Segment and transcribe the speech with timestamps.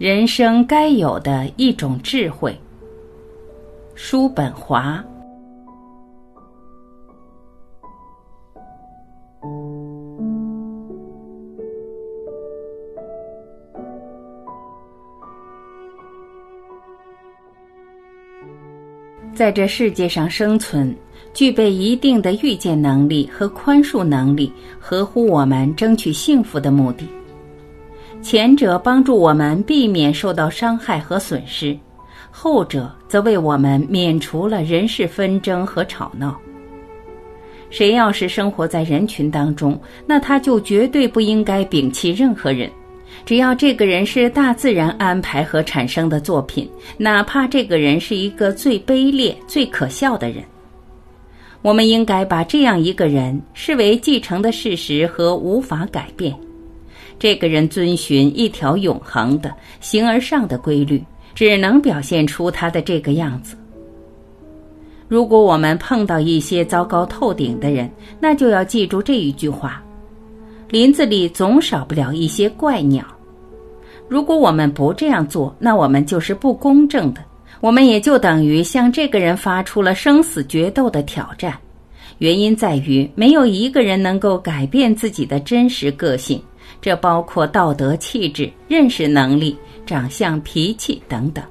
[0.00, 2.58] 人生该有的一种智慧。
[3.94, 5.04] 叔本华。
[19.34, 20.96] 在这世界上生存，
[21.34, 27.06] 具备一定的预见能力和宽恕能力，合乎我们争取幸福的目的。
[28.22, 31.76] 前者帮助我们避免受到伤害和损失，
[32.30, 36.38] 后者则为我们免除了人事纷争和吵闹。
[37.70, 42.70] 谁要是生活在人群当中，那他就绝对不应该摒弃任何人。
[43.24, 50.44] 只要这个人是大自然安排和产生的作品，哪怕这个人是一个最卑劣、最可笑的人，
[51.62, 56.34] 我们应该把这样一个人视为继承的事实和无法改变。
[57.18, 61.02] 这个人遵循一条永恒的形而上的规律，
[61.34, 63.56] 只能表现出他的这个样子。
[65.08, 69.82] 如果我们碰到一些糟糕透顶的人，那就要记住这一句话。
[70.68, 73.04] 林子里总少不了一些怪鸟。
[74.08, 77.20] 如果我们不这样做，那我们就是不公正的。
[77.60, 81.58] 我们也就等于向这个人发出了生死决斗的挑战。
[82.18, 86.40] 原因在于，没有一个人能够改变自己的真实个性，
[86.80, 91.44] 这包括道德气质、认识能力、长相、脾气等等。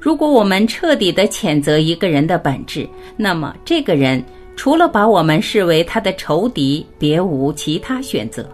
[0.00, 4.22] 如果我们彻底的谴责一个人的本质，那么这个人。
[4.54, 8.46] 除了把我们视为他的仇敌，别无其他选择，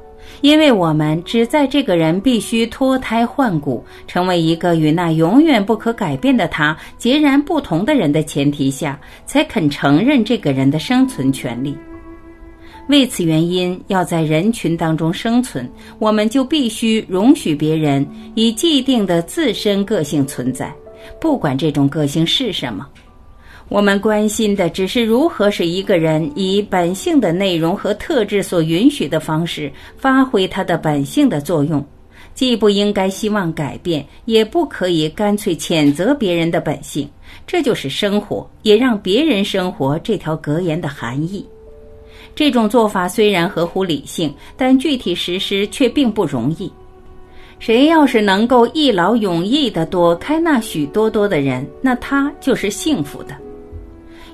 [0.42, 11.76] 因为我们只在这个人必须脱胎换骨，成为一个与那永远不可改变的他截然不同的人的前提下，才肯承认这个人的生存权利。
[12.88, 20.74] 为此原因，要在人群当中生存，我们就必须容许别人以既定的自身个性存在，
[21.20, 22.86] 不管这种个性是什么。
[23.68, 31.84] 我们关心的只是如何使一个人以本性的内容和特质所允许的方式发挥他的本性的作用，
[32.34, 37.06] 既不应该希望改变，也不可以干脆谴责别人的本性。
[37.46, 41.46] 这就是生活，也让别人生活这条格言的含义。
[42.34, 46.72] 这种做法虽然合乎理性，但具体实施却并不容易。
[47.58, 53.34] 谁要是能够一劳永逸地躲开那许多多的人，那他就是幸福的。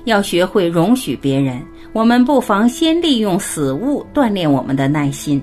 [0.03, 1.59] 要学会容许别人，
[1.91, 5.41] 我们不妨先利用死物锻炼我们的耐心。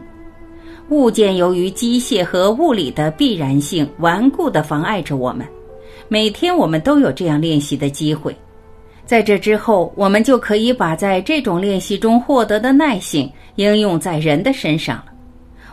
[0.90, 5.44] 物件由于机械和物理的必然性，顽固地妨碍着我们。
[6.06, 8.36] 每天我们都有这样练习的机会，
[9.04, 15.06] 在这之后，我们就可以把在这种练习中获得的耐性应用在人的身上了。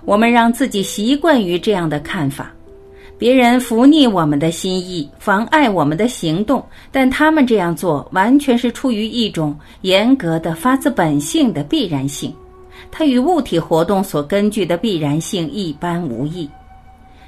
[0.03, 2.51] 我们让自己习惯于这样的看法。
[3.17, 12.33] 别人拂逆我们的心意，妨碍我们的行动，但他们这样做完全是出于一种严格的、发自本性的必然性，
[12.89, 16.49] 它与物体活动所根据的必然性一般无异。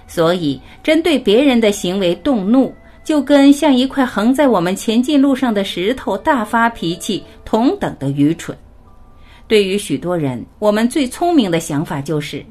[0.08, 2.74] 所以，针对别人的行为动怒，
[3.04, 8.58] 就跟像一块横在我们前进路上的石头大发脾气同等的愚蠢。
[9.48, 12.46] 对于许多人，我们最聪明的想法就是：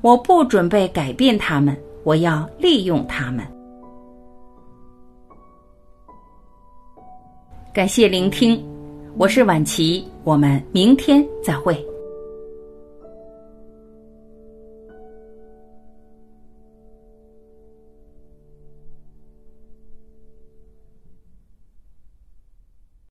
[0.00, 1.76] 我不准备改变他们。
[2.02, 3.46] 我要利用他们。
[7.74, 8.58] 感谢聆听，
[9.18, 11.89] 我是晚琪，我们明天再会。